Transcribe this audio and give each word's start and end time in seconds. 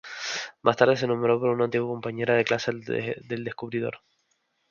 Más 0.63 0.77
tarde 0.77 0.97
se 0.97 1.05
nombró 1.05 1.39
por 1.39 1.49
una 1.49 1.65
antigua 1.65 1.87
compañera 1.87 2.33
de 2.33 2.43
clase 2.43 2.71
del 2.73 3.43
descubridor. 3.43 3.99